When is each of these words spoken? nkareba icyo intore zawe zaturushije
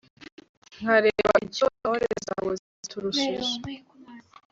nkareba 0.79 1.33
icyo 1.45 1.65
intore 1.73 2.07
zawe 2.25 2.53
zaturushije 2.69 3.51